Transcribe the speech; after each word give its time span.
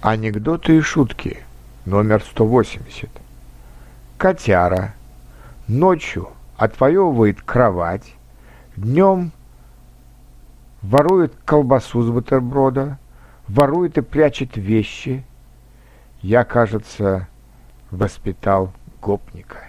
Анекдоты 0.00 0.76
и 0.76 0.80
шутки. 0.80 1.38
Номер 1.84 2.22
180. 2.22 3.10
Котяра. 4.16 4.94
Ночью 5.66 6.28
отвоевывает 6.56 7.42
кровать, 7.42 8.14
днем 8.76 9.32
ворует 10.82 11.34
колбасу 11.44 12.02
с 12.02 12.10
бутерброда, 12.10 12.96
ворует 13.48 13.98
и 13.98 14.02
прячет 14.02 14.56
вещи. 14.56 15.24
Я, 16.22 16.44
кажется, 16.44 17.26
воспитал 17.90 18.72
гопника. 19.02 19.67